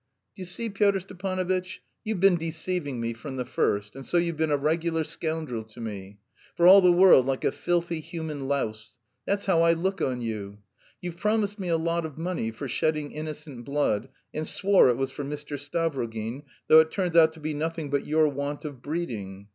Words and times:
"D'you 0.35 0.45
see, 0.45 0.67
Pyotr 0.67 0.99
Stepanovitch, 0.99 1.83
you've 2.03 2.19
been 2.19 2.35
deceiving 2.35 2.99
me 2.99 3.13
from 3.13 3.35
the 3.35 3.45
first, 3.45 3.95
and 3.95 4.03
so 4.03 4.17
you've 4.17 4.35
been 4.35 4.49
a 4.49 4.57
regular 4.57 5.03
scoundrel 5.03 5.63
to 5.65 5.79
me. 5.79 6.17
For 6.57 6.65
all 6.65 6.81
the 6.81 6.91
world 6.91 7.27
like 7.27 7.45
a 7.45 7.51
filthy 7.51 7.99
human 7.99 8.47
louse 8.47 8.97
that's 9.27 9.45
how 9.45 9.61
I 9.61 9.73
look 9.73 10.01
on 10.01 10.19
you. 10.19 10.57
You've 11.01 11.17
promised 11.17 11.59
me 11.59 11.67
a 11.67 11.77
lot 11.77 12.03
of 12.07 12.17
money 12.17 12.49
for 12.49 12.67
shedding 12.67 13.11
innocent 13.11 13.63
blood 13.63 14.09
and 14.33 14.47
swore 14.47 14.89
it 14.89 14.97
was 14.97 15.11
for 15.11 15.23
Mr. 15.23 15.59
Stavrogin, 15.59 16.45
though 16.67 16.79
it 16.79 16.89
turns 16.89 17.15
out 17.15 17.31
to 17.33 17.39
be 17.39 17.53
nothing 17.53 17.91
but 17.91 18.07
your 18.07 18.27
want 18.27 18.65
of 18.65 18.81
breeding. 18.81 19.49